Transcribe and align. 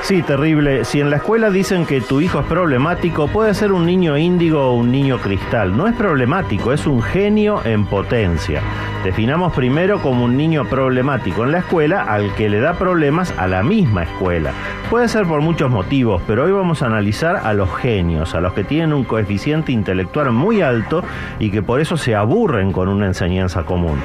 Sí, 0.04 0.20
terrible. 0.20 0.84
Si 0.84 1.00
en 1.00 1.08
la 1.08 1.16
escuela 1.16 1.48
dicen 1.48 1.86
que 1.86 2.02
tu 2.02 2.20
hijo 2.20 2.40
es 2.40 2.44
problemático, 2.44 3.26
puede 3.26 3.54
ser 3.54 3.72
un 3.72 3.86
niño 3.86 4.18
índigo 4.18 4.60
o 4.60 4.74
un 4.74 4.92
niño 4.92 5.16
cristal. 5.16 5.74
No 5.74 5.86
es 5.86 5.94
problemático, 5.94 6.74
es 6.74 6.86
un 6.86 7.00
genio 7.00 7.62
en 7.64 7.86
potencia. 7.86 8.60
Definamos 9.02 9.54
primero 9.54 10.02
como 10.02 10.26
un 10.26 10.36
niño 10.36 10.66
problemático 10.66 11.44
en 11.44 11.52
la 11.52 11.60
escuela 11.60 12.02
al 12.02 12.34
que 12.34 12.50
le 12.50 12.60
da 12.60 12.74
problemas 12.74 13.32
a 13.38 13.46
la 13.46 13.62
misma 13.62 14.02
escuela. 14.02 14.52
Puede 14.90 15.08
ser 15.08 15.24
por 15.24 15.40
muchos 15.40 15.70
motivos, 15.70 16.20
pero 16.26 16.44
hoy 16.44 16.52
vamos 16.52 16.82
a 16.82 16.86
analizar 16.86 17.36
a 17.36 17.54
los 17.54 17.74
genios, 17.74 18.34
a 18.34 18.42
los 18.42 18.52
que 18.52 18.62
tienen 18.62 18.92
un 18.92 19.04
coeficiente 19.04 19.72
intelectual 19.72 20.32
muy 20.32 20.60
alto 20.60 21.02
y 21.38 21.50
que 21.50 21.62
por 21.62 21.80
eso 21.80 21.96
se 21.96 22.14
aburren 22.14 22.72
con 22.72 22.90
una 22.90 23.06
enseñanza 23.06 23.62
común. 23.62 23.98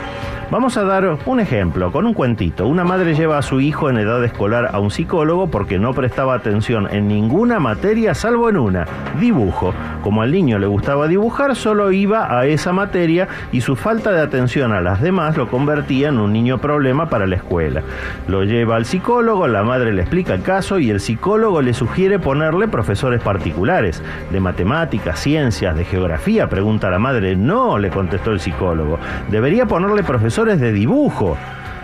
Vamos 0.51 0.77
a 0.77 0.83
dar 0.83 1.19
un 1.27 1.39
ejemplo 1.39 1.91
con 1.91 2.07
un 2.07 2.15
cuentito. 2.15 2.65
Una 2.65 2.83
madre 2.83 3.13
lleva 3.13 3.37
a 3.37 3.43
su 3.43 3.61
hijo 3.61 3.87
en 3.87 3.99
edad 3.99 4.23
escolar 4.23 4.71
a 4.73 4.79
un 4.79 4.89
psicólogo 4.89 5.51
porque 5.51 5.77
no 5.77 5.93
prestaba 5.93 6.33
atención 6.33 6.87
en 6.89 7.07
ninguna 7.07 7.59
materia 7.59 8.15
salvo 8.15 8.49
en 8.49 8.57
una, 8.57 8.87
dibujo. 9.19 9.75
Como 10.01 10.23
al 10.23 10.31
niño 10.31 10.57
le 10.57 10.65
gustaba 10.65 11.07
dibujar, 11.07 11.55
solo 11.55 11.91
iba 11.91 12.35
a 12.35 12.47
esa 12.47 12.73
materia 12.73 13.27
y 13.51 13.61
su 13.61 13.75
falta 13.75 14.11
de 14.11 14.21
atención 14.21 14.73
a 14.73 14.81
las 14.81 15.01
demás 15.01 15.37
lo 15.37 15.49
convertía 15.49 16.09
en 16.09 16.17
un 16.17 16.33
niño 16.33 16.57
problema 16.57 17.09
para 17.09 17.27
la 17.27 17.35
escuela. 17.35 17.83
Lo 18.27 18.43
lleva 18.43 18.75
al 18.75 18.85
psicólogo, 18.85 19.47
la 19.47 19.61
madre 19.61 19.93
le 19.93 20.01
explica 20.01 20.33
el 20.33 20.41
caso 20.41 20.79
y 20.79 20.89
el 20.89 20.99
psicólogo 20.99 21.61
le 21.61 21.75
sugiere 21.75 22.17
ponerle 22.17 22.67
profesores 22.67 23.21
particulares 23.21 24.01
de 24.31 24.39
matemáticas, 24.39 25.19
ciencias, 25.19 25.77
de 25.77 25.85
geografía, 25.85 26.49
pregunta 26.49 26.89
la 26.89 26.97
madre. 26.97 27.35
No, 27.35 27.77
le 27.77 27.91
contestó 27.91 28.31
el 28.31 28.39
psicólogo. 28.39 28.97
Debería 29.29 29.67
ponerle 29.67 30.01
profesores 30.01 30.38
de 30.45 30.71
dibujo. 30.71 31.37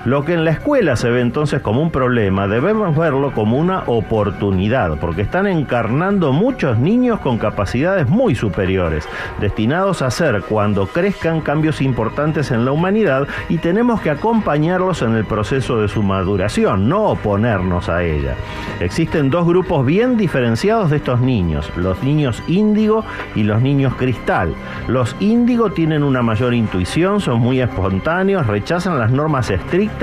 Lo 0.05 0.23
que 0.23 0.33
en 0.33 0.45
la 0.45 0.51
escuela 0.51 0.95
se 0.95 1.09
ve 1.09 1.19
entonces 1.19 1.61
como 1.61 1.81
un 1.81 1.89
problema, 1.89 2.47
debemos 2.47 2.95
verlo 2.95 3.31
como 3.33 3.57
una 3.57 3.81
oportunidad, 3.87 4.99
porque 4.99 5.23
están 5.23 5.47
encarnando 5.47 6.31
muchos 6.31 6.77
niños 6.77 7.19
con 7.21 7.39
capacidades 7.39 8.07
muy 8.07 8.35
superiores, 8.35 9.09
destinados 9.41 10.03
a 10.03 10.07
hacer 10.07 10.43
cuando 10.47 10.85
crezcan 10.85 11.41
cambios 11.41 11.81
importantes 11.81 12.51
en 12.51 12.65
la 12.65 12.71
humanidad 12.71 13.27
y 13.49 13.57
tenemos 13.57 13.99
que 13.99 14.11
acompañarlos 14.11 15.01
en 15.01 15.15
el 15.15 15.25
proceso 15.25 15.81
de 15.81 15.87
su 15.87 16.03
maduración, 16.03 16.87
no 16.87 17.05
oponernos 17.05 17.89
a 17.89 18.03
ella. 18.03 18.35
Existen 18.81 19.31
dos 19.31 19.47
grupos 19.47 19.87
bien 19.87 20.17
diferenciados 20.17 20.91
de 20.91 20.97
estos 20.97 21.19
niños, 21.19 21.71
los 21.77 22.03
niños 22.03 22.43
índigo 22.47 23.03
y 23.33 23.41
los 23.41 23.59
niños 23.59 23.95
cristal. 23.95 24.53
Los 24.87 25.15
índigo 25.19 25.71
tienen 25.71 26.03
una 26.03 26.21
mayor 26.21 26.53
intuición, 26.53 27.21
son 27.21 27.39
muy 27.39 27.59
espontáneos, 27.59 28.45
rechazan 28.45 28.99
las 28.99 29.09
normas 29.09 29.49
estrictas, 29.49 29.94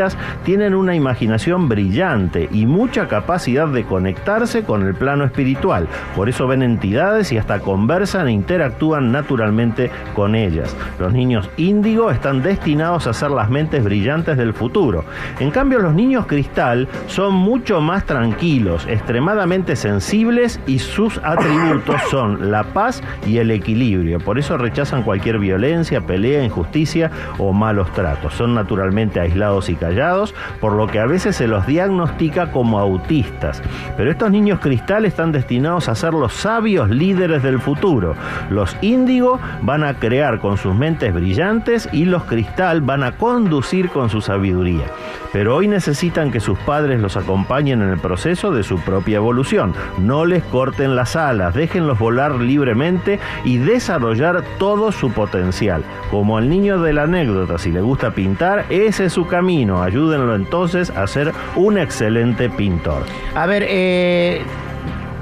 tienen 0.45 0.75
una 0.75 0.95
imaginación 0.95 1.69
brillante 1.69 2.49
y 2.51 2.67
mucha 2.67 3.09
capacidad 3.09 3.69
de 3.69 3.85
conectarse 3.85 4.65
con 4.65 4.87
el 4.87 4.95
plano 4.95 5.25
espiritual. 5.25 5.89
Por 6.17 6.29
eso 6.29 6.47
ven 6.47 6.63
entidades 6.63 7.33
y 7.33 7.39
hasta 7.39 7.61
conversan 7.61 8.29
e 8.29 8.33
interactúan 8.33 9.13
naturalmente 9.13 9.91
con 10.15 10.35
ellas. 10.35 10.75
Los 10.99 11.13
niños 11.13 11.51
índigo 11.57 12.11
están 12.11 12.43
destinados 12.43 13.07
a 13.07 13.13
ser 13.13 13.31
las 13.31 13.51
mentes 13.51 13.85
brillantes 13.85 14.37
del 14.37 14.55
futuro. 14.55 15.05
En 15.39 15.51
cambio, 15.51 15.79
los 15.79 15.95
niños 15.95 16.27
cristal 16.27 16.89
son 17.07 17.35
mucho 17.35 17.81
más 17.81 18.05
tranquilos, 18.05 18.87
extremadamente 18.89 19.77
sensibles 19.77 20.61
y 20.67 20.79
sus 20.79 21.19
atributos 21.23 22.01
son 22.11 22.51
la 22.51 22.65
paz 22.65 23.03
y 23.27 23.39
el 23.39 23.51
equilibrio. 23.51 24.19
Por 24.19 24.39
eso 24.39 24.57
rechazan 24.57 25.03
cualquier 25.03 25.39
violencia, 25.39 26.01
pelea, 26.01 26.45
injusticia 26.45 27.11
o 27.39 27.53
malos 27.53 27.93
tratos. 27.93 28.35
Son 28.35 28.55
naturalmente 28.55 29.21
aislados 29.21 29.69
y 29.69 29.75
callados, 29.83 30.33
por 30.61 30.75
lo 30.75 30.87
que 30.87 31.01
a 31.01 31.07
veces 31.07 31.35
se 31.35 31.49
los 31.49 31.67
diagnostica 31.67 32.53
como 32.53 32.79
autistas. 32.79 33.61
Pero 33.97 34.13
estos 34.13 34.31
niños 34.31 34.61
cristal 34.61 35.05
están 35.05 35.33
destinados 35.33 35.89
a 35.89 35.97
ser 35.97 36.15
los 36.15 36.33
sabios 36.33 36.89
líderes 36.89 37.43
del 37.43 37.61
futuro. 37.61 38.15
Los 38.49 38.77
índigo 38.81 39.41
van 39.63 39.83
a 39.83 39.95
crear 39.95 40.39
con 40.39 40.57
sus 40.57 40.75
mentes 40.75 41.13
brillantes 41.13 41.89
y 41.93 42.05
los 42.05 42.23
cristal 42.25 42.81
van 42.81 43.03
a 43.03 43.13
conducir 43.13 43.91
con 43.91 44.09
su 44.09 44.21
sabiduría. 44.21 44.85
Pero 45.33 45.57
hoy 45.57 45.67
necesitan 45.67 46.31
que 46.31 46.41
sus 46.41 46.59
padres 46.61 47.01
los 47.01 47.17
acompañen 47.17 47.83
en 47.83 47.89
el 47.89 47.99
proceso 47.99 48.53
de 48.53 48.63
su 48.63 48.79
propia 48.79 49.17
evolución. 49.17 49.75
No 49.99 50.27
les 50.27 50.45
corten 50.45 50.95
las 50.95 51.17
alas, 51.17 51.55
déjenlos 51.55 51.99
volar 51.99 52.37
libremente 52.37 53.19
y 53.45 53.57
desarrollar 53.57 54.45
todo 54.59 54.93
su 54.93 55.11
potencial. 55.11 55.83
Como 56.11 56.37
al 56.37 56.49
niño 56.49 56.81
de 56.81 56.93
la 56.93 57.05
anécdota, 57.05 57.59
si 57.59 57.73
le 57.73 57.81
gusta 57.81 58.13
pintar, 58.13 58.67
ese 58.69 59.07
es 59.07 59.13
su 59.13 59.27
camino 59.27 59.72
Ayúdenlo 59.81 60.35
entonces 60.35 60.91
a 60.91 61.07
ser 61.07 61.33
un 61.55 61.79
excelente 61.79 62.51
pintor. 62.51 63.05
A 63.37 63.47
ver, 63.47 63.65
eh, 63.69 64.43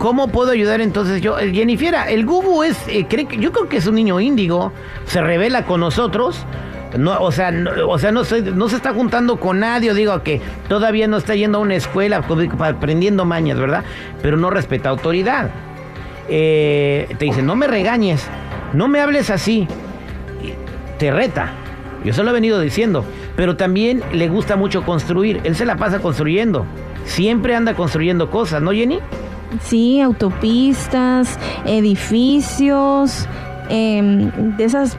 ¿Cómo 0.01 0.29
puedo 0.29 0.53
ayudar 0.53 0.81
entonces 0.81 1.21
yo? 1.21 1.37
Jennifer, 1.37 1.95
el 2.09 2.25
Gubu 2.25 2.63
es, 2.63 2.89
eh, 2.89 3.05
cree 3.07 3.27
que, 3.27 3.37
yo 3.37 3.53
creo 3.53 3.69
que 3.69 3.77
es 3.77 3.87
un 3.87 3.97
niño 3.97 4.19
índigo, 4.19 4.73
se 5.05 5.21
revela 5.21 5.67
con 5.67 5.81
nosotros. 5.81 6.47
No, 6.97 7.21
o 7.21 7.31
sea, 7.31 7.51
no, 7.51 7.87
o 7.87 7.99
sea 7.99 8.11
no, 8.11 8.25
se, 8.25 8.41
no 8.41 8.71
se 8.71 8.77
está 8.77 8.95
juntando 8.95 9.37
con 9.37 9.61
nadie, 9.61 9.93
digo 9.93 10.23
que 10.23 10.41
todavía 10.71 11.07
no 11.07 11.19
está 11.19 11.35
yendo 11.35 11.59
a 11.59 11.61
una 11.61 11.75
escuela 11.75 12.25
aprendiendo 12.61 13.27
mañas, 13.27 13.59
¿verdad? 13.59 13.85
Pero 14.23 14.39
no 14.39 14.49
respeta 14.49 14.89
autoridad. 14.89 15.51
Eh, 16.31 17.15
te 17.19 17.27
dice, 17.27 17.43
no 17.43 17.55
me 17.55 17.67
regañes, 17.67 18.27
no 18.73 18.89
me 18.89 19.01
hables 19.01 19.29
así. 19.29 19.69
Te 20.99 21.11
reta. 21.11 21.53
Yo 22.05 22.15
se 22.15 22.25
lo 22.25 22.31
he 22.31 22.33
venido 22.33 22.59
diciendo 22.59 23.05
pero 23.41 23.57
también 23.57 24.03
le 24.13 24.29
gusta 24.29 24.55
mucho 24.55 24.83
construir. 24.83 25.41
Él 25.45 25.57
se 25.57 25.65
la 25.65 25.77
pasa 25.77 26.01
construyendo. 26.01 26.67
Siempre 27.07 27.57
anda 27.57 27.73
construyendo 27.73 28.31
cosas, 28.31 28.61
¿no, 28.61 28.71
Jenny? 28.71 28.99
Sí, 29.63 29.99
autopistas, 30.03 31.39
edificios, 31.65 33.27
eh, 33.71 34.31
de 34.59 34.63
esas 34.63 34.99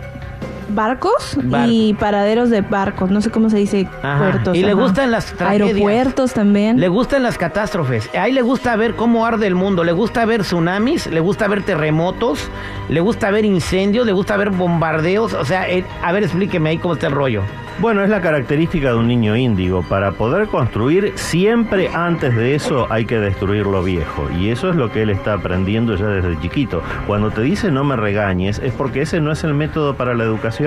barcos 0.71 1.37
y 1.67 1.93
paraderos 1.95 2.49
de 2.49 2.61
barcos, 2.61 3.11
no 3.11 3.21
sé 3.21 3.29
cómo 3.29 3.49
se 3.49 3.57
dice 3.57 3.87
puertos. 4.01 4.55
Y 4.55 4.63
le 4.63 4.73
gustan 4.73 5.11
las 5.11 5.25
tragedias. 5.33 5.69
Aeropuertos 5.69 6.33
también. 6.33 6.79
Le 6.79 6.87
gustan 6.87 7.23
las 7.23 7.37
catástrofes. 7.37 8.09
Ahí 8.15 8.31
le 8.31 8.41
gusta 8.41 8.75
ver 8.75 8.95
cómo 8.95 9.25
arde 9.25 9.47
el 9.47 9.55
mundo, 9.55 9.83
le 9.83 9.91
gusta 9.91 10.25
ver 10.25 10.41
tsunamis, 10.41 11.07
le 11.07 11.19
gusta 11.19 11.47
ver 11.47 11.63
terremotos, 11.63 12.49
le 12.89 12.99
gusta 12.99 13.31
ver 13.31 13.45
incendios, 13.45 14.05
le 14.05 14.11
gusta 14.11 14.37
ver 14.37 14.49
bombardeos. 14.49 15.33
O 15.33 15.45
sea, 15.45 15.69
eh, 15.69 15.85
a 16.03 16.11
ver, 16.11 16.23
explíqueme 16.23 16.71
ahí 16.71 16.77
cómo 16.77 16.95
está 16.95 17.07
el 17.07 17.13
rollo. 17.13 17.43
Bueno, 17.79 18.03
es 18.03 18.09
la 18.11 18.21
característica 18.21 18.89
de 18.89 18.95
un 18.95 19.07
niño 19.07 19.35
índigo. 19.35 19.81
Para 19.81 20.11
poder 20.11 20.47
construir, 20.47 21.13
siempre 21.15 21.89
antes 21.91 22.35
de 22.35 22.53
eso 22.53 22.85
hay 22.91 23.05
que 23.05 23.17
destruir 23.17 23.65
lo 23.65 23.81
viejo. 23.81 24.29
Y 24.37 24.49
eso 24.49 24.69
es 24.69 24.75
lo 24.75 24.91
que 24.91 25.01
él 25.01 25.09
está 25.09 25.33
aprendiendo 25.33 25.95
ya 25.95 26.05
desde 26.05 26.39
chiquito. 26.41 26.83
Cuando 27.07 27.31
te 27.31 27.41
dice 27.41 27.71
no 27.71 27.83
me 27.83 27.95
regañes, 27.95 28.59
es 28.59 28.71
porque 28.73 29.01
ese 29.01 29.19
no 29.19 29.31
es 29.31 29.43
el 29.43 29.55
método 29.55 29.95
para 29.95 30.13
la 30.13 30.23
educación 30.23 30.60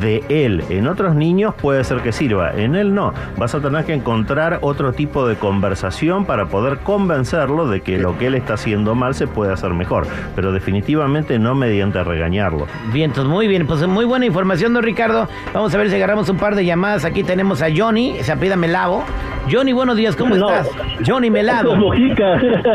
de 0.00 0.22
él. 0.28 0.62
En 0.68 0.86
otros 0.86 1.14
niños 1.14 1.54
puede 1.54 1.84
ser 1.84 1.98
que 1.98 2.12
sirva, 2.12 2.52
en 2.52 2.74
él 2.74 2.94
no. 2.94 3.12
Vas 3.36 3.54
a 3.54 3.60
tener 3.60 3.84
que 3.84 3.94
encontrar 3.94 4.58
otro 4.62 4.92
tipo 4.92 5.26
de 5.26 5.36
conversación 5.36 6.24
para 6.24 6.46
poder 6.46 6.78
convencerlo 6.78 7.68
de 7.68 7.80
que 7.80 7.98
lo 7.98 8.18
que 8.18 8.26
él 8.26 8.34
está 8.34 8.54
haciendo 8.54 8.94
mal 8.94 9.14
se 9.14 9.26
puede 9.26 9.52
hacer 9.52 9.72
mejor. 9.72 10.06
Pero 10.36 10.52
definitivamente 10.52 11.38
no 11.38 11.54
mediante 11.54 12.02
regañarlo. 12.02 12.66
Bien, 12.92 13.10
entonces 13.10 13.30
muy 13.30 13.48
bien. 13.48 13.66
Pues 13.66 13.86
muy 13.86 14.04
buena 14.04 14.26
información, 14.26 14.74
don 14.74 14.82
Ricardo. 14.82 15.28
Vamos 15.52 15.74
a 15.74 15.78
ver 15.78 15.90
si 15.90 15.96
agarramos 15.96 16.28
un 16.28 16.36
par 16.36 16.54
de 16.54 16.64
llamadas. 16.64 17.04
Aquí 17.04 17.22
tenemos 17.22 17.62
a 17.62 17.68
Johnny, 17.74 18.16
se 18.22 18.32
apida 18.32 18.56
Melavo. 18.56 19.04
Johnny, 19.48 19.72
buenos 19.72 19.96
días, 19.96 20.16
¿cómo 20.16 20.34
estás? 20.34 20.68
Johnny 21.06 21.30
Melavo. 21.30 21.92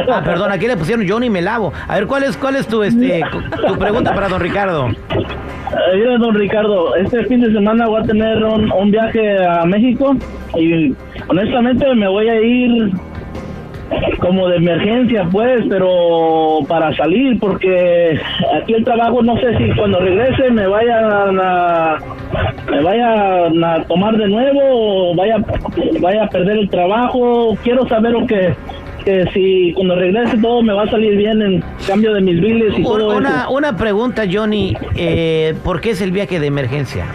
Ah, 0.08 0.22
perdón, 0.24 0.52
aquí 0.52 0.68
le 0.68 0.78
pusieron 0.78 1.08
Johnny 1.08 1.30
Melavo. 1.30 1.74
A 1.88 1.96
ver, 1.96 2.08
¿cuál 2.08 2.24
es, 2.24 2.38
cuál 2.38 2.56
es 2.56 2.68
tu, 2.68 2.84
este, 2.84 3.22
tu 3.68 3.78
pregunta 3.78 4.14
para 4.14 4.30
don 4.30 4.40
Ricardo? 4.40 4.90
Mira, 5.94 6.18
don 6.18 6.36
Ricardo, 6.36 6.96
este 6.96 7.26
fin 7.26 7.42
de 7.42 7.52
semana 7.52 7.88
voy 7.88 8.02
a 8.02 8.06
tener 8.06 8.44
un, 8.44 8.92
viaje 8.92 9.46
a 9.46 9.66
México 9.66 10.16
y 10.58 10.94
honestamente 11.28 11.94
me 11.96 12.08
voy 12.08 12.30
a 12.30 12.42
ir 12.42 12.92
como 14.20 14.48
de 14.48 14.58
emergencia, 14.58 15.28
pues, 15.32 15.64
pero 15.70 16.60
para 16.68 16.96
salir, 16.96 17.40
porque 17.40 18.20
aquí 18.60 18.74
el 18.74 18.84
trabajo 18.84 19.22
no 19.22 19.38
sé 19.38 19.58
si 19.58 19.72
cuando 19.78 20.00
regrese 20.00 20.50
me 20.52 20.68
vayan 20.68 21.40
a, 21.42 21.98
me 22.72 22.82
vayan 22.82 23.64
a 23.64 23.84
tomar 23.84 24.18
de 24.18 24.28
nuevo 24.28 24.62
o 25.12 25.16
vaya, 25.16 25.38
vaya 26.02 26.24
a 26.24 26.30
perder 26.30 26.58
el 26.58 26.70
trabajo. 26.70 27.56
Quiero 27.64 27.88
saber 27.88 28.12
lo 28.12 28.26
que 28.26 28.54
que 29.06 29.24
si 29.36 29.72
cuando 29.74 29.96
regrese 29.96 30.36
todo 30.40 30.64
me 30.64 30.74
va 30.74 30.82
a 30.82 30.90
salir 30.90 31.16
bien 31.16 31.40
en 31.40 31.64
cambio 31.88 32.12
de 32.12 32.22
mis 32.22 32.42
biles 32.42 32.74
y 32.80 32.82
todo 32.84 33.16
Una, 33.16 33.42
eso. 33.44 33.52
una 33.52 33.78
pregunta, 33.78 34.24
Johnny. 34.30 34.76
Eh, 34.96 35.54
¿Por 35.64 35.80
qué 35.80 35.92
es 35.92 36.02
el 36.02 36.12
viaje 36.12 36.40
de 36.40 36.48
emergencia? 36.48 37.06